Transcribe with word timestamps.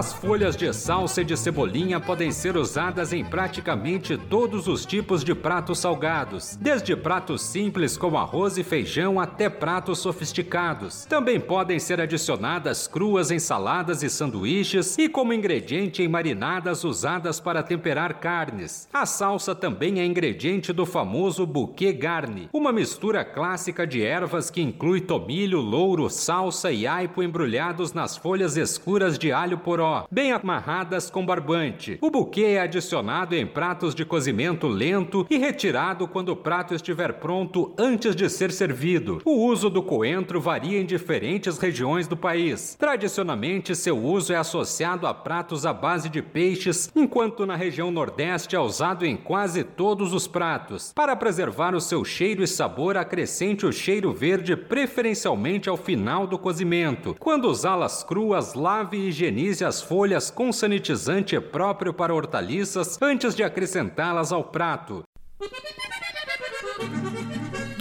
As 0.00 0.14
folhas 0.14 0.56
de 0.56 0.72
salsa 0.72 1.20
e 1.20 1.24
de 1.26 1.36
cebolinha 1.36 2.00
podem 2.00 2.32
ser 2.32 2.56
usadas 2.56 3.12
em 3.12 3.22
praticamente 3.22 4.16
todos 4.16 4.66
os 4.66 4.86
tipos 4.86 5.22
de 5.22 5.34
pratos 5.34 5.78
salgados, 5.78 6.56
desde 6.58 6.96
pratos 6.96 7.42
simples 7.42 7.98
como 7.98 8.16
arroz 8.16 8.56
e 8.56 8.64
feijão 8.64 9.20
até 9.20 9.50
pratos 9.50 9.98
sofisticados. 9.98 11.04
Também 11.04 11.38
podem 11.38 11.78
ser 11.78 12.00
adicionadas 12.00 12.88
cruas 12.88 13.30
em 13.30 13.38
saladas 13.38 14.02
e 14.02 14.08
sanduíches 14.08 14.96
e 14.96 15.06
como 15.06 15.34
ingrediente 15.34 16.02
em 16.02 16.08
marinadas 16.08 16.82
usadas 16.82 17.38
para 17.38 17.62
temperar 17.62 18.20
carnes. 18.20 18.88
A 18.90 19.04
salsa 19.04 19.54
também 19.54 20.00
é 20.00 20.06
ingrediente 20.06 20.72
do 20.72 20.86
famoso 20.86 21.44
bouquet 21.44 21.92
garni, 21.92 22.48
uma 22.54 22.72
mistura 22.72 23.22
clássica 23.22 23.86
de 23.86 24.02
ervas 24.02 24.48
que 24.48 24.62
inclui 24.62 25.02
tomilho, 25.02 25.60
louro, 25.60 26.08
salsa 26.08 26.72
e 26.72 26.86
aipo 26.86 27.22
embrulhados 27.22 27.92
nas 27.92 28.16
folhas 28.16 28.56
escuras 28.56 29.18
de 29.18 29.30
alho 29.30 29.58
poró 29.58 29.89
bem 30.10 30.32
amarradas 30.32 31.10
com 31.10 31.24
barbante. 31.24 31.98
O 32.00 32.10
buquê 32.10 32.42
é 32.42 32.60
adicionado 32.60 33.34
em 33.34 33.46
pratos 33.46 33.94
de 33.94 34.04
cozimento 34.04 34.66
lento 34.66 35.26
e 35.30 35.38
retirado 35.38 36.06
quando 36.08 36.30
o 36.30 36.36
prato 36.36 36.74
estiver 36.74 37.14
pronto 37.14 37.74
antes 37.78 38.14
de 38.14 38.28
ser 38.28 38.52
servido. 38.52 39.20
O 39.24 39.46
uso 39.46 39.70
do 39.70 39.82
coentro 39.82 40.40
varia 40.40 40.80
em 40.80 40.86
diferentes 40.86 41.58
regiões 41.58 42.06
do 42.06 42.16
país. 42.16 42.76
Tradicionalmente, 42.78 43.74
seu 43.74 43.98
uso 43.98 44.32
é 44.32 44.36
associado 44.36 45.06
a 45.06 45.14
pratos 45.14 45.66
à 45.66 45.72
base 45.72 46.08
de 46.08 46.22
peixes, 46.22 46.90
enquanto 46.94 47.46
na 47.46 47.56
região 47.56 47.90
Nordeste 47.90 48.56
é 48.56 48.60
usado 48.60 49.04
em 49.04 49.16
quase 49.16 49.64
todos 49.64 50.12
os 50.12 50.26
pratos. 50.26 50.92
Para 50.94 51.16
preservar 51.16 51.74
o 51.74 51.80
seu 51.80 52.04
cheiro 52.04 52.42
e 52.42 52.46
sabor, 52.46 52.96
acrescente 52.96 53.66
o 53.66 53.72
cheiro 53.72 54.12
verde 54.12 54.56
preferencialmente 54.56 55.68
ao 55.68 55.76
final 55.76 56.26
do 56.26 56.38
cozimento. 56.38 57.16
Quando 57.18 57.46
usá-las 57.46 58.02
cruas, 58.02 58.54
lave 58.54 58.96
e 58.96 59.08
higienize 59.08 59.64
as 59.64 59.79
folhas 59.82 60.30
com 60.30 60.52
sanitizante 60.52 61.38
próprio 61.40 61.92
para 61.92 62.14
hortaliças 62.14 62.98
antes 63.00 63.34
de 63.34 63.42
acrescentá-las 63.42 64.32
ao 64.32 64.44
prato. 64.44 65.02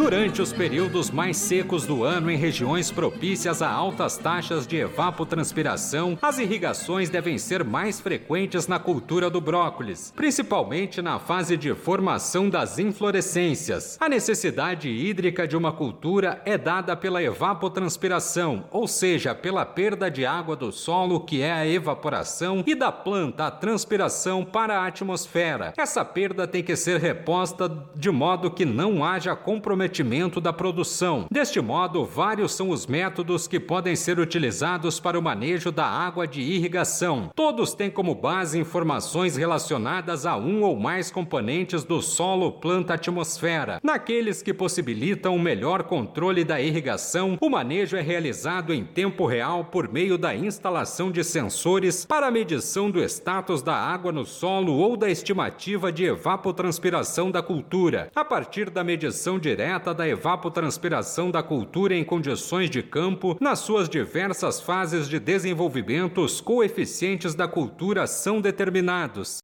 Durante 0.10 0.42
os 0.42 0.52
períodos 0.52 1.12
mais 1.12 1.38
secos 1.38 1.86
do 1.86 2.04
ano 2.04 2.32
em 2.32 2.36
regiões 2.36 2.90
propícias 2.90 3.62
a 3.62 3.70
altas 3.70 4.18
taxas 4.18 4.66
de 4.66 4.78
evapotranspiração, 4.78 6.18
as 6.20 6.40
irrigações 6.40 7.12
devem 7.12 7.38
ser 7.38 7.64
mais 7.64 8.00
frequentes 8.00 8.68
na 8.68 8.80
cultura 8.80 9.30
do 9.30 9.40
brócolis, 9.40 10.12
principalmente 10.16 11.00
na 11.00 11.20
fase 11.20 11.56
de 11.56 11.76
formação 11.76 12.50
das 12.50 12.80
inflorescências. 12.80 14.00
A 14.02 14.10
necessidade 14.10 14.90
hídrica 14.90 15.48
de 15.48 15.56
uma 15.56 15.72
cultura 15.72 16.42
é 16.44 16.58
dada 16.58 16.98
pela 16.98 17.22
evapotranspiração, 17.22 18.66
ou 18.72 18.88
seja, 18.88 19.36
pela 19.36 19.64
perda 19.64 20.10
de 20.10 20.26
água 20.26 20.56
do 20.56 20.72
solo, 20.72 21.20
que 21.20 21.44
é 21.44 21.52
a 21.52 21.68
evaporação, 21.68 22.64
e 22.66 22.74
da 22.74 22.92
planta, 22.92 23.46
a 23.46 23.52
transpiração 23.52 24.44
para 24.44 24.80
a 24.80 24.88
atmosfera. 24.88 25.72
Essa 25.78 26.04
perda 26.04 26.48
tem 26.48 26.64
que 26.64 26.76
ser 26.76 27.00
reposta 27.00 27.72
de 27.94 28.10
modo 28.10 28.50
que 28.50 28.66
não 28.66 29.06
haja 29.06 29.36
comprometimento 29.36 29.99
da 30.40 30.54
produção. 30.54 31.26
Deste 31.30 31.60
modo, 31.60 32.06
vários 32.06 32.54
são 32.54 32.70
os 32.70 32.88
métodos 32.88 33.48
que 33.48 33.60
podem 33.60 33.96
ser 33.96 34.18
utilizados 34.18 35.00
para 35.00 35.20
o 35.20 35.22
manejo 35.22 35.72
da 35.72 35.86
água 35.86 36.26
de 36.26 36.42
irrigação. 36.42 37.30
Todos 37.36 37.74
têm 37.74 37.90
como 37.90 38.16
base 38.16 38.58
informações 38.58 39.36
relacionadas 39.36 40.26
a 40.26 40.38
um 40.38 40.64
ou 40.64 40.80
mais 40.80 41.12
componentes 41.12 41.84
do 41.84 42.02
solo, 42.02 42.54
planta, 42.54 42.94
atmosfera. 42.94 43.80
Naqueles 43.84 44.42
que 44.42 44.54
possibilitam 44.54 45.36
um 45.36 45.42
melhor 45.42 45.84
controle 45.84 46.44
da 46.44 46.62
irrigação, 46.62 47.38
o 47.42 47.50
manejo 47.50 47.98
é 47.98 48.02
realizado 48.02 48.74
em 48.74 48.86
tempo 48.86 49.26
real 49.26 49.66
por 49.66 49.92
meio 49.92 50.18
da 50.18 50.34
instalação 50.34 51.12
de 51.12 51.24
sensores 51.24 52.06
para 52.06 52.28
a 52.28 52.32
medição 52.32 52.90
do 52.90 53.04
status 53.04 53.62
da 53.62 53.76
água 53.76 54.12
no 54.12 54.26
solo 54.26 54.74
ou 54.74 54.96
da 54.96 55.10
estimativa 55.10 55.92
de 55.92 56.06
evapotranspiração 56.06 57.30
da 57.30 57.42
cultura. 57.42 58.10
A 58.16 58.24
partir 58.24 58.70
da 58.70 58.84
medição 58.84 59.38
direta 59.38 59.89
da 59.94 60.08
evapotranspiração 60.08 61.30
da 61.30 61.44
cultura 61.44 61.96
em 61.96 62.04
condições 62.04 62.70
de 62.70 62.82
campo, 62.82 63.38
nas 63.40 63.60
suas 63.60 63.90
diversas 63.90 64.62
fases 64.62 65.08
de 65.08 65.20
desenvolvimento, 65.20 66.22
os 66.22 66.40
coeficientes 66.42 67.36
da 67.36 67.48
cultura 67.48 68.08
são 68.08 68.40
determinados. 68.40 69.40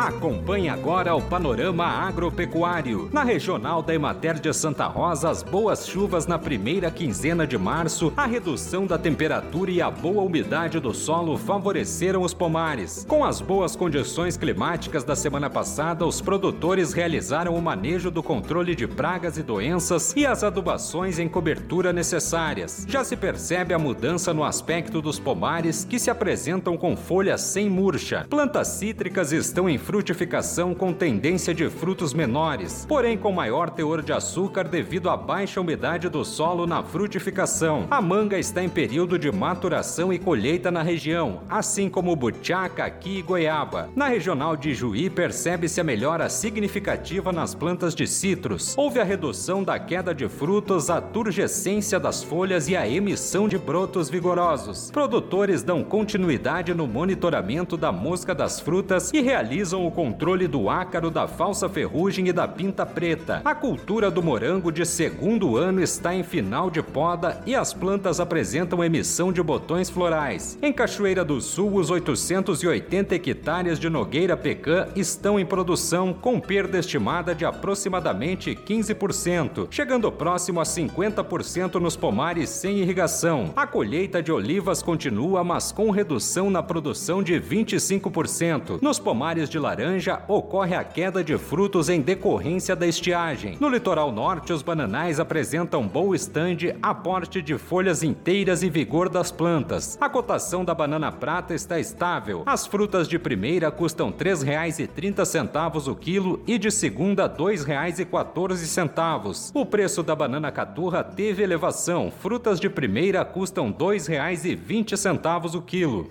Acompanhe 0.00 0.70
agora 0.70 1.14
o 1.14 1.20
panorama 1.20 1.84
agropecuário. 1.84 3.10
Na 3.12 3.22
regional 3.22 3.82
da 3.82 3.94
Emater 3.94 4.40
de 4.40 4.50
Santa 4.50 4.86
Rosa, 4.86 5.28
as 5.28 5.42
boas 5.42 5.86
chuvas 5.86 6.26
na 6.26 6.38
primeira 6.38 6.90
quinzena 6.90 7.46
de 7.46 7.58
março, 7.58 8.10
a 8.16 8.24
redução 8.24 8.86
da 8.86 8.96
temperatura 8.96 9.70
e 9.70 9.82
a 9.82 9.90
boa 9.90 10.22
umidade 10.22 10.80
do 10.80 10.94
solo 10.94 11.36
favoreceram 11.36 12.22
os 12.22 12.32
pomares. 12.32 13.04
Com 13.06 13.22
as 13.22 13.42
boas 13.42 13.76
condições 13.76 14.38
climáticas 14.38 15.04
da 15.04 15.14
semana 15.14 15.50
passada, 15.50 16.06
os 16.06 16.22
produtores 16.22 16.94
realizaram 16.94 17.54
o 17.54 17.60
manejo 17.60 18.10
do 18.10 18.22
controle 18.22 18.74
de 18.74 18.86
pragas 18.86 19.36
e 19.36 19.42
doenças 19.42 20.14
e 20.16 20.24
as 20.24 20.42
adubações 20.42 21.18
em 21.18 21.28
cobertura 21.28 21.92
necessárias. 21.92 22.86
Já 22.88 23.04
se 23.04 23.16
percebe 23.16 23.74
a 23.74 23.78
mudança 23.78 24.32
no 24.32 24.44
aspecto 24.44 25.02
dos 25.02 25.18
pomares 25.18 25.84
que 25.84 25.98
se 25.98 26.08
apresentam 26.08 26.74
com 26.78 26.96
folhas 26.96 27.42
sem 27.42 27.68
murcha. 27.68 28.26
Plantas 28.30 28.68
cítricas 28.68 29.30
estão 29.30 29.68
em 29.68 29.76
frutificação 29.90 30.72
com 30.72 30.92
tendência 30.92 31.52
de 31.52 31.68
frutos 31.68 32.14
menores, 32.14 32.86
porém 32.88 33.18
com 33.18 33.32
maior 33.32 33.68
teor 33.70 34.02
de 34.02 34.12
açúcar 34.12 34.68
devido 34.68 35.10
à 35.10 35.16
baixa 35.16 35.60
umidade 35.60 36.08
do 36.08 36.24
solo 36.24 36.64
na 36.64 36.80
frutificação. 36.80 37.88
A 37.90 38.00
manga 38.00 38.38
está 38.38 38.62
em 38.62 38.68
período 38.68 39.18
de 39.18 39.32
maturação 39.32 40.12
e 40.12 40.18
colheita 40.20 40.70
na 40.70 40.80
região, 40.80 41.40
assim 41.50 41.88
como 41.88 42.14
butiá, 42.14 42.68
caqui 42.68 43.18
e 43.18 43.22
goiaba. 43.22 43.90
Na 43.96 44.06
regional 44.06 44.56
de 44.56 44.72
Juí, 44.72 45.10
percebe-se 45.10 45.80
a 45.80 45.84
melhora 45.84 46.28
significativa 46.28 47.32
nas 47.32 47.52
plantas 47.52 47.92
de 47.92 48.06
citros. 48.06 48.78
Houve 48.78 49.00
a 49.00 49.04
redução 49.04 49.64
da 49.64 49.76
queda 49.76 50.14
de 50.14 50.28
frutos, 50.28 50.88
a 50.88 51.00
turgescência 51.00 51.98
das 51.98 52.22
folhas 52.22 52.68
e 52.68 52.76
a 52.76 52.88
emissão 52.88 53.48
de 53.48 53.58
brotos 53.58 54.08
vigorosos. 54.08 54.88
Produtores 54.92 55.64
dão 55.64 55.82
continuidade 55.82 56.72
no 56.72 56.86
monitoramento 56.86 57.76
da 57.76 57.90
mosca 57.90 58.32
das 58.32 58.60
frutas 58.60 59.12
e 59.12 59.20
realizam 59.20 59.79
o 59.86 59.90
controle 59.90 60.46
do 60.46 60.68
ácaro, 60.68 61.10
da 61.10 61.26
falsa 61.26 61.68
ferrugem 61.68 62.28
e 62.28 62.32
da 62.32 62.46
pinta 62.46 62.84
preta. 62.84 63.42
A 63.44 63.54
cultura 63.54 64.10
do 64.10 64.22
morango 64.22 64.70
de 64.70 64.84
segundo 64.84 65.56
ano 65.56 65.82
está 65.82 66.14
em 66.14 66.22
final 66.22 66.70
de 66.70 66.82
poda 66.82 67.40
e 67.46 67.54
as 67.54 67.72
plantas 67.72 68.20
apresentam 68.20 68.84
emissão 68.84 69.32
de 69.32 69.42
botões 69.42 69.90
florais. 69.90 70.58
Em 70.62 70.72
Cachoeira 70.72 71.24
do 71.24 71.40
Sul, 71.40 71.74
os 71.74 71.90
880 71.90 73.14
hectares 73.14 73.78
de 73.78 73.88
nogueira 73.88 74.36
pecan 74.36 74.88
estão 74.94 75.38
em 75.38 75.46
produção, 75.46 76.12
com 76.12 76.40
perda 76.40 76.78
estimada 76.78 77.34
de 77.34 77.44
aproximadamente 77.44 78.54
15%, 78.54 79.68
chegando 79.70 80.10
próximo 80.10 80.60
a 80.60 80.64
50% 80.64 81.76
nos 81.76 81.96
pomares 81.96 82.50
sem 82.50 82.78
irrigação. 82.78 83.52
A 83.56 83.66
colheita 83.66 84.22
de 84.22 84.32
olivas 84.32 84.82
continua, 84.82 85.42
mas 85.44 85.72
com 85.72 85.90
redução 85.90 86.50
na 86.50 86.62
produção 86.62 87.22
de 87.22 87.34
25%. 87.34 88.80
Nos 88.80 88.98
pomares 88.98 89.48
de 89.48 89.58
laranja, 89.70 90.20
ocorre 90.26 90.74
a 90.74 90.82
queda 90.82 91.22
de 91.22 91.38
frutos 91.38 91.88
em 91.88 92.00
decorrência 92.00 92.74
da 92.74 92.84
estiagem. 92.86 93.56
No 93.60 93.68
litoral 93.68 94.10
norte, 94.10 94.52
os 94.52 94.62
bananais 94.62 95.20
apresentam 95.20 95.86
bom 95.86 96.12
estande, 96.12 96.74
aporte 96.82 97.40
de 97.40 97.56
folhas 97.56 98.02
inteiras 98.02 98.64
e 98.64 98.70
vigor 98.70 99.08
das 99.08 99.30
plantas. 99.30 99.96
A 100.00 100.08
cotação 100.08 100.64
da 100.64 100.74
banana 100.74 101.12
prata 101.12 101.54
está 101.54 101.78
estável. 101.78 102.42
As 102.46 102.66
frutas 102.66 103.06
de 103.06 103.16
primeira 103.18 103.70
custam 103.70 104.08
R$ 104.08 104.14
3,30 104.14 105.86
o 105.86 105.94
quilo 105.94 106.42
e 106.46 106.58
de 106.58 106.70
segunda 106.70 107.26
R$ 107.26 107.34
2,14. 107.34 109.52
O 109.54 109.64
preço 109.64 110.02
da 110.02 110.16
banana 110.16 110.50
caturra 110.50 111.04
teve 111.04 111.44
elevação. 111.44 112.10
Frutas 112.10 112.58
de 112.58 112.68
primeira 112.68 113.24
custam 113.24 113.68
R$ 113.68 113.74
2,20 113.74 115.54
o 115.54 115.62
quilo. 115.62 116.10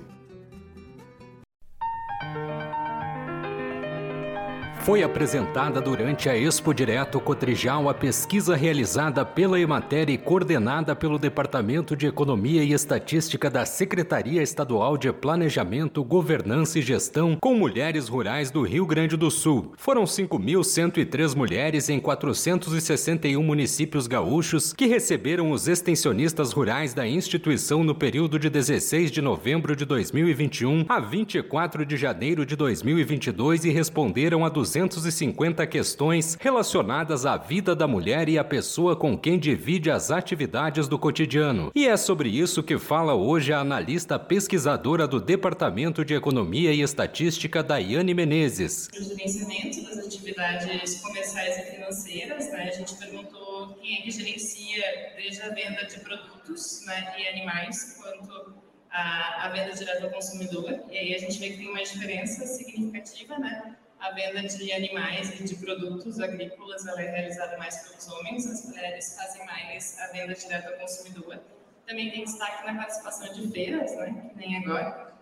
Foi 4.90 5.04
apresentada 5.04 5.80
durante 5.80 6.28
a 6.30 6.36
Expo 6.36 6.74
Direto 6.74 7.20
Cotrijal 7.20 7.88
a 7.88 7.94
pesquisa 7.94 8.56
realizada 8.56 9.24
pela 9.24 9.60
Emater 9.60 10.10
e 10.10 10.18
coordenada 10.18 10.96
pelo 10.96 11.20
Departamento 11.20 11.96
de 11.96 12.08
Economia 12.08 12.64
e 12.64 12.74
Estatística 12.74 13.52
da 13.52 13.68
Secretaria 13.68 14.42
Estadual 14.42 14.98
de 14.98 15.14
Planejamento, 15.14 16.04
Governança 16.04 16.80
e 16.80 16.82
Gestão 16.82 17.38
com 17.40 17.54
mulheres 17.54 18.08
rurais 18.08 18.50
do 18.50 18.64
Rio 18.64 18.84
Grande 18.84 19.16
do 19.16 19.30
Sul. 19.30 19.74
Foram 19.78 20.06
5.103 20.06 21.36
mulheres 21.36 21.88
em 21.88 22.00
461 22.00 23.44
municípios 23.44 24.08
gaúchos 24.08 24.74
que 24.74 24.88
receberam 24.88 25.52
os 25.52 25.68
extensionistas 25.68 26.52
rurais 26.52 26.96
da 26.96 27.08
instituição 27.08 27.84
no 27.84 27.94
período 27.94 28.40
de 28.40 28.50
16 28.50 29.12
de 29.12 29.22
novembro 29.22 29.76
de 29.76 29.86
2021 29.86 30.86
a 30.90 31.00
24 31.00 31.86
de 31.86 31.96
janeiro 31.96 32.44
de 32.44 32.56
2022 32.56 33.66
e 33.66 33.70
responderam 33.70 34.44
a 34.44 34.50
250 34.88 35.66
questões 35.68 36.38
relacionadas 36.40 37.26
à 37.26 37.38
vida 37.38 37.76
da 37.76 37.88
mulher 37.88 38.30
e 38.30 38.38
à 38.38 38.44
pessoa 38.44 38.96
com 38.96 39.18
quem 39.18 39.38
divide 39.38 39.92
as 39.92 40.12
atividades 40.12 40.88
do 40.88 40.98
cotidiano. 40.98 41.72
E 41.76 41.88
é 41.88 41.98
sobre 41.98 42.30
isso 42.30 42.64
que 42.64 42.78
fala 42.78 43.14
hoje 43.14 43.54
a 43.54 43.60
analista 43.60 44.18
pesquisadora 44.18 45.08
do 45.08 45.20
Departamento 45.20 46.04
de 46.04 46.14
Economia 46.14 46.74
e 46.74 46.82
Estatística, 46.82 47.64
Daiane 47.64 48.14
Menezes. 48.14 48.90
O 48.98 49.04
gerenciamento 49.04 49.84
das 49.84 50.06
atividades 50.06 51.02
comerciais 51.02 51.58
e 51.58 51.72
financeiras, 51.72 52.52
né? 52.52 52.70
a 52.70 52.72
gente 52.72 52.96
perguntou 52.96 53.76
quem 53.82 54.00
é 54.00 54.02
que 54.02 54.12
gerencia 54.12 54.84
desde 55.16 55.42
a 55.42 55.50
venda 55.50 55.86
de 55.86 56.00
produtos 56.00 56.86
né, 56.86 57.14
e 57.18 57.28
animais, 57.28 57.98
quanto 58.02 58.54
a, 58.92 59.46
a 59.46 59.50
venda 59.50 59.74
direta 59.74 60.04
ao 60.04 60.12
consumidor. 60.12 60.84
E 60.90 60.98
aí 60.98 61.16
a 61.16 61.18
gente 61.18 61.40
vê 61.40 61.50
que 61.50 61.58
tem 61.58 61.70
uma 61.70 61.84
diferença 61.84 62.46
significativa, 62.46 63.38
né? 63.38 63.76
A 64.00 64.12
venda 64.12 64.42
de 64.42 64.72
animais 64.72 65.40
e 65.40 65.44
de 65.44 65.56
produtos 65.56 66.20
agrícolas 66.20 66.88
ela 66.88 67.02
é 67.02 67.12
realizada 67.12 67.58
mais 67.58 67.78
pelos 67.80 68.08
homens, 68.08 68.48
as 68.48 68.66
mulheres 68.66 69.16
fazem 69.16 69.46
mais 69.46 70.00
a 70.00 70.08
venda 70.08 70.34
direta 70.34 70.70
ao 70.70 70.80
consumidor. 70.80 71.40
Também 71.86 72.10
tem 72.10 72.24
destaque 72.24 72.66
na 72.66 72.76
participação 72.76 73.34
de 73.34 73.52
feiras, 73.52 73.96
né, 73.98 74.30
que 74.30 74.38
nem 74.38 74.58
agora. 74.58 75.14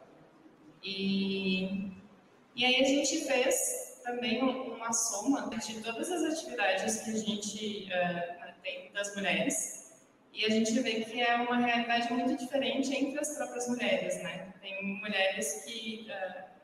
E, 0.83 1.91
e 2.55 2.65
aí 2.65 2.75
a 2.75 2.85
gente 2.85 3.25
fez 3.25 3.99
também 4.03 4.41
uma 4.43 4.93
soma 4.93 5.49
de 5.49 5.81
todas 5.81 6.11
as 6.11 6.33
atividades 6.33 7.01
que 7.01 7.09
a 7.09 7.17
gente 7.17 7.89
uh, 7.91 8.53
tem 8.61 8.91
das 8.93 9.15
mulheres 9.15 9.87
e 10.33 10.45
a 10.45 10.49
gente 10.49 10.79
vê 10.81 11.03
que 11.03 11.19
é 11.19 11.35
uma 11.35 11.57
realidade 11.57 12.13
muito 12.13 12.37
diferente 12.37 12.95
entre 12.95 13.19
as 13.19 13.35
próprias 13.35 13.67
mulheres, 13.67 14.21
né? 14.21 14.53
Tem 14.61 14.99
mulheres 15.01 15.63
que 15.65 16.07
uh, 16.09 16.56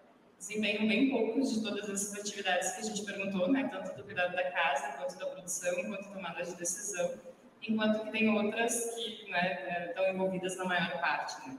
desempenham 0.44 0.88
bem 0.88 1.10
poucos 1.10 1.54
de 1.54 1.64
todas 1.64 1.90
essas 1.90 2.20
atividades 2.20 2.74
que 2.74 2.82
a 2.82 2.84
gente 2.84 3.06
perguntou, 3.06 3.50
né? 3.50 3.70
Tanto 3.72 3.96
do 3.96 4.04
cuidado 4.04 4.36
da 4.36 4.52
casa, 4.52 4.98
quanto 4.98 5.18
da 5.18 5.26
produção, 5.28 5.74
quanto 5.86 6.12
tomada 6.12 6.44
de 6.44 6.56
decisão, 6.56 7.14
enquanto 7.62 8.04
que 8.04 8.12
tem 8.12 8.30
outras 8.30 8.94
que 8.94 9.32
né, 9.32 9.88
estão 9.88 10.06
envolvidas 10.10 10.58
na 10.58 10.66
maior 10.66 11.00
parte, 11.00 11.48
né? 11.48 11.58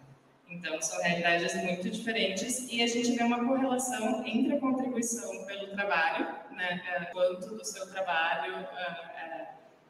Então, 0.50 0.80
são 0.82 1.02
realidades 1.02 1.54
muito 1.54 1.88
diferentes 1.88 2.70
e 2.70 2.82
a 2.82 2.86
gente 2.86 3.12
vê 3.12 3.24
uma 3.24 3.44
correlação 3.44 4.22
entre 4.26 4.54
a 4.54 4.60
contribuição 4.60 5.46
pelo 5.46 5.68
trabalho, 5.68 6.26
né, 6.52 6.82
eh, 6.86 7.04
quanto 7.06 7.56
do 7.56 7.64
seu 7.64 7.90
trabalho 7.90 8.60
uh, 8.60 9.46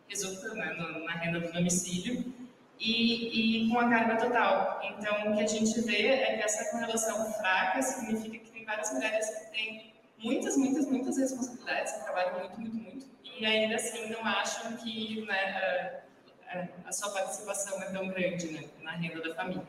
resulta 0.09 0.55
né, 0.55 0.73
na 1.05 1.13
renda 1.17 1.41
do 1.41 1.53
domicílio 1.53 2.33
e, 2.79 3.65
e, 3.65 3.69
com 3.69 3.79
a 3.79 3.91
carga 3.91 4.17
total. 4.17 4.81
Então, 4.85 5.33
o 5.33 5.37
que 5.37 5.43
a 5.43 5.47
gente 5.47 5.81
vê 5.83 6.07
é 6.07 6.37
que 6.37 6.45
essa 6.45 6.71
correlação 6.71 7.33
fraca 7.33 7.83
significa 7.83 8.39
que 8.39 8.54
várias 8.65 8.93
mulheres 8.93 9.29
que 9.29 9.51
têm 9.53 9.95
muitas, 10.19 10.57
muitas, 10.57 10.87
muitas 10.87 11.17
responsabilidades, 11.19 11.93
que 11.93 12.05
trabalham 12.05 12.39
muito, 12.39 12.61
muito, 12.61 12.77
muito, 12.77 13.07
e 13.25 13.45
ainda 13.45 13.77
assim 13.77 14.09
não 14.11 14.25
acham 14.25 14.77
que 14.77 15.25
né, 15.27 16.03
a, 16.49 16.89
a, 16.89 16.93
sua 16.93 17.11
participação 17.11 17.83
é 17.83 17.87
tão 17.87 18.09
grande 18.09 18.53
né, 18.53 18.65
na 18.83 18.93
renda 18.93 19.21
da 19.21 19.35
família. 19.35 19.67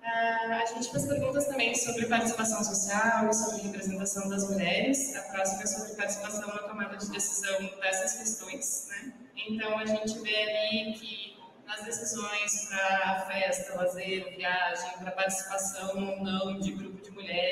Uh, 0.00 0.52
a 0.52 0.64
gente 0.64 0.90
fez 0.90 1.06
perguntas 1.06 1.46
também 1.46 1.74
sobre 1.74 2.06
participação 2.06 2.62
social 2.64 3.28
e 3.28 3.34
sobre 3.34 3.62
representação 3.62 4.28
das 4.28 4.48
mulheres. 4.48 5.14
A 5.16 5.22
próxima 5.22 5.62
é 5.62 5.66
sobre 5.66 5.96
participação 5.96 6.48
na 6.48 6.62
tomada 6.62 6.96
de 6.96 7.10
decisão 7.10 7.58
dessas 7.80 8.14
questões. 8.14 8.88
Né? 8.88 9.12
Então, 9.36 9.78
a 9.78 9.84
gente 9.84 10.18
vê 10.20 10.34
ali 10.34 10.92
que 10.94 11.38
nas 11.68 11.82
decisões 11.82 12.66
para 12.68 13.26
festa, 13.26 13.76
lazer, 13.76 14.34
viagem, 14.34 14.98
para 14.98 15.10
participação 15.10 15.90
ou 15.96 16.24
não 16.24 16.58
de 16.58 16.72
grupo 16.72 17.02
de 17.02 17.10
mulheres, 17.10 17.47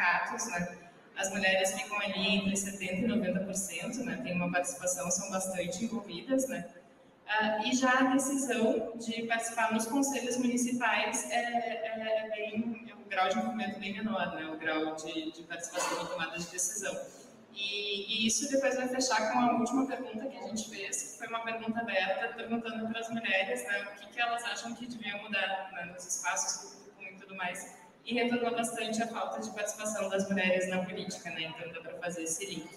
sindicatos, 0.00 0.46
né? 0.46 0.78
as 1.16 1.30
mulheres 1.30 1.72
ficam 1.72 1.98
ali 2.00 2.36
entre 2.36 2.52
70% 2.52 3.04
e 3.04 3.06
90%, 3.06 3.96
né? 4.04 4.20
tem 4.22 4.34
uma 4.34 4.50
participação, 4.50 5.10
são 5.10 5.30
bastante 5.30 5.84
envolvidas, 5.84 6.48
né? 6.48 6.66
Uh, 7.26 7.68
e 7.68 7.76
já 7.76 7.92
a 7.92 8.02
decisão 8.14 8.92
de 8.96 9.22
participar 9.24 9.72
nos 9.72 9.86
conselhos 9.86 10.36
municipais 10.38 11.30
é, 11.30 11.36
é, 11.36 12.26
é 12.26 12.30
bem, 12.30 12.88
é 12.90 12.94
um 12.94 13.08
grau 13.08 13.28
de 13.28 13.38
envolvimento 13.38 13.78
bem 13.78 13.92
menor, 13.92 14.34
né? 14.34 14.46
o 14.46 14.58
grau 14.58 14.96
de, 14.96 15.30
de 15.30 15.42
participação 15.44 16.02
na 16.02 16.08
tomada 16.08 16.38
de 16.38 16.46
decisão. 16.48 16.92
E, 17.54 18.24
e, 18.24 18.26
isso 18.26 18.50
depois 18.50 18.74
vai 18.74 18.88
fechar 18.88 19.32
com 19.32 19.38
a 19.38 19.52
última 19.58 19.86
pergunta 19.86 20.26
que 20.26 20.38
a 20.38 20.48
gente 20.48 20.70
fez, 20.70 21.12
que 21.12 21.18
foi 21.18 21.28
uma 21.28 21.44
pergunta 21.44 21.78
aberta, 21.80 22.34
perguntando 22.34 22.88
para 22.88 23.00
as 23.00 23.10
mulheres 23.10 23.64
né, 23.64 23.92
o 23.92 24.00
que, 24.00 24.06
que 24.08 24.20
elas 24.20 24.42
acham 24.44 24.74
que 24.74 24.86
deviam 24.86 25.22
mudar 25.22 25.70
né, 25.72 25.84
nos 25.84 26.04
espaços 26.06 26.70
públicos 26.70 27.12
e 27.12 27.20
tudo 27.20 27.36
mais. 27.36 27.79
E 28.04 28.14
retornou 28.14 28.52
bastante 28.52 29.02
a 29.02 29.06
falta 29.06 29.40
de 29.40 29.50
participação 29.50 30.08
das 30.08 30.28
mulheres 30.28 30.68
na 30.68 30.84
política, 30.84 31.30
né? 31.30 31.52
então 31.54 31.72
dá 31.72 31.80
para 31.80 31.98
fazer 31.98 32.22
esse 32.22 32.46
link. 32.46 32.68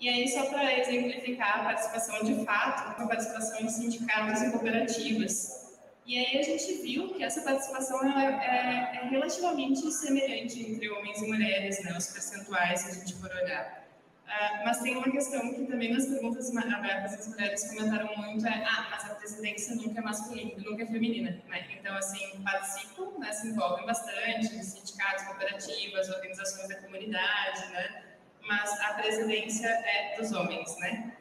E 0.00 0.08
aí, 0.08 0.28
só 0.28 0.46
para 0.46 0.78
exemplificar 0.78 1.60
a 1.60 1.64
participação 1.64 2.22
de 2.22 2.44
fato, 2.44 3.02
a 3.02 3.06
participação 3.06 3.60
em 3.60 3.68
sindicatos 3.68 4.42
e 4.42 4.50
cooperativas. 4.52 5.58
E 6.06 6.16
aí 6.16 6.38
a 6.38 6.42
gente 6.42 6.72
viu 6.80 7.08
que 7.14 7.22
essa 7.22 7.42
participação 7.42 8.02
é, 8.18 8.24
é, 8.24 8.96
é, 8.96 9.08
relativamente 9.08 9.90
semelhante 9.90 10.62
entre 10.62 10.88
homens 10.88 11.20
e 11.20 11.26
mulheres, 11.26 11.84
né, 11.84 11.94
os 11.98 12.06
percentuais, 12.06 12.80
se 12.80 12.90
a 12.90 12.94
gente 12.94 13.14
for 13.16 13.30
olhar. 13.30 13.87
Uh, 14.28 14.64
mas 14.64 14.78
tem 14.82 14.94
uma 14.94 15.10
questão 15.10 15.40
que 15.54 15.64
também 15.64 15.90
nas 15.90 16.04
perguntas 16.04 16.54
abertas 16.54 17.14
as 17.14 17.28
mulheres 17.28 17.66
comentaram 17.66 18.14
muito, 18.14 18.46
é, 18.46 18.62
ah, 18.62 18.86
mas 18.90 19.10
a 19.10 19.14
presidência 19.14 19.74
nunca 19.74 20.00
é 20.00 20.02
masculina, 20.02 20.62
nunca 20.62 20.82
é 20.82 20.86
feminina, 20.86 21.42
né? 21.48 21.66
Então, 21.72 21.96
assim, 21.96 22.38
participam, 22.44 23.18
né, 23.18 23.32
se 23.32 23.48
envolvem 23.48 23.86
bastante 23.86 24.62
sindicatos, 24.62 25.24
cooperativas, 25.24 26.10
organizações 26.10 26.68
da 26.68 26.76
comunidade, 26.82 27.72
né? 27.72 28.02
mas 28.48 28.80
a 28.80 28.94
presidência 28.94 29.68
é 29.68 30.16
dos 30.16 30.32
homens, 30.32 30.76
né? 30.78 31.12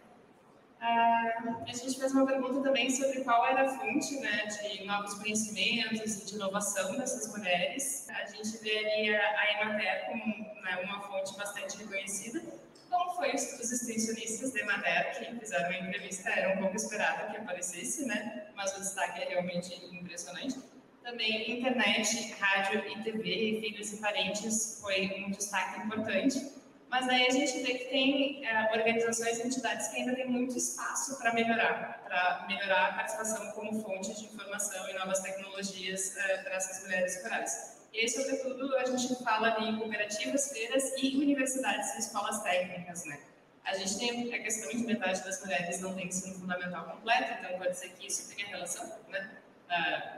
Ah, 0.80 1.64
a 1.68 1.74
gente 1.74 2.00
fez 2.00 2.12
uma 2.14 2.26
pergunta 2.26 2.62
também 2.62 2.90
sobre 2.90 3.22
qual 3.24 3.46
era 3.48 3.64
a 3.64 3.70
fonte 3.70 4.20
né, 4.20 4.46
de 4.46 4.86
novos 4.86 5.16
conhecimentos 5.16 6.22
e 6.22 6.26
de 6.26 6.36
inovação 6.36 6.96
dessas 6.98 7.36
mulheres. 7.36 8.08
A 8.10 8.26
gente 8.26 8.58
vê 8.60 8.78
ali 8.78 9.16
a, 9.16 9.40
a 9.40 9.54
Emater 9.54 10.06
como 10.06 10.62
né, 10.62 10.78
uma 10.84 11.02
fonte 11.02 11.36
bastante 11.36 11.78
reconhecida, 11.78 12.42
como 12.90 13.16
foi 13.16 13.34
os, 13.34 13.60
os 13.60 13.72
extensionistas 13.72 14.52
da 14.54 14.60
Emater 14.60 15.18
que 15.18 15.40
fizeram 15.40 15.70
a 15.70 15.78
entrevista, 15.78 16.30
era 16.30 16.56
um 16.56 16.62
pouco 16.62 16.76
esperado 16.76 17.32
que 17.32 17.38
aparecesse, 17.38 18.06
né? 18.06 18.48
mas 18.56 18.76
o 18.76 18.80
destaque 18.80 19.22
é 19.22 19.30
realmente 19.30 19.74
impressionante. 19.94 20.60
Também 21.04 21.60
internet, 21.60 22.34
rádio 22.40 22.84
e 22.86 23.04
TV, 23.04 23.62
filhos 23.62 23.94
e 23.94 23.98
parentes 23.98 24.80
foi 24.82 25.24
um 25.26 25.32
destaque 25.32 25.80
importante. 25.82 26.52
Mas 26.90 27.08
aí 27.10 27.28
a 27.28 27.32
gente 27.32 27.64
vê 27.64 27.74
que 27.80 27.86
tem 27.86 28.46
é, 28.46 28.72
organizações 28.74 29.40
e 29.40 29.48
entidades 29.48 29.88
que 29.90 29.98
ainda 29.98 30.16
têm 30.16 30.28
muito 30.28 30.58
espaço 30.58 31.18
para 31.18 31.34
melhorar, 31.34 32.02
para 32.06 32.46
melhorar 32.48 32.88
a 32.88 32.94
participação 32.94 33.52
como 33.52 33.82
fonte 33.82 34.14
de 34.16 34.26
informação 34.26 34.90
e 34.90 34.94
novas 34.94 35.20
tecnologias 35.20 36.16
é, 36.18 36.38
para 36.44 36.56
essas 36.56 36.84
mulheres 36.84 37.22
rurais. 37.24 37.77
E 37.98 38.02
aí, 38.02 38.10
sobretudo, 38.10 38.78
a 38.78 38.86
gente 38.86 39.16
fala 39.24 39.58
em 39.60 39.76
cooperativas, 39.76 40.52
feiras 40.52 40.94
e 41.02 41.18
universidades 41.18 41.96
e 41.96 41.98
escolas 41.98 42.44
técnicas, 42.44 43.04
né? 43.06 43.18
A 43.66 43.74
gente 43.76 43.98
tem 43.98 44.36
a 44.36 44.44
questão 44.44 44.70
de 44.70 44.86
metade 44.86 45.24
das 45.26 45.42
mulheres 45.42 45.82
não 45.82 45.96
tem 45.96 46.06
ensino 46.06 46.36
fundamental 46.36 46.86
completo, 46.86 47.34
então 47.40 47.58
pode 47.58 47.76
ser 47.76 47.90
que 47.90 48.06
isso 48.06 48.30
tenha 48.36 48.50
relação, 48.50 48.88
né? 49.10 49.32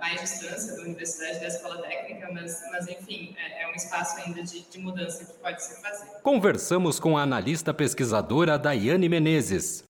mais 0.01 0.19
distância 0.19 0.75
da 0.75 0.81
universidade, 0.83 1.39
da 1.39 1.47
escola 1.47 1.81
técnica, 1.81 2.29
mas, 2.31 2.61
mas 2.69 2.87
enfim, 2.87 3.33
é, 3.37 3.63
é 3.63 3.67
um 3.71 3.73
espaço 3.73 4.17
ainda 4.17 4.43
de, 4.43 4.59
de 4.59 4.77
mudança 4.77 5.25
que 5.25 5.33
pode 5.39 5.63
ser 5.63 5.81
fazer. 5.81 6.05
Conversamos 6.21 6.99
com 6.99 7.17
a 7.17 7.23
analista 7.23 7.73
pesquisadora 7.73 8.59
Daiane 8.59 9.07
Menezes. 9.07 9.85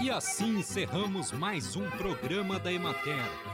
E 0.00 0.08
assim 0.08 0.60
encerramos 0.60 1.32
mais 1.32 1.74
um 1.74 1.90
programa 1.90 2.60
da 2.60 2.72
Emater. 2.72 3.53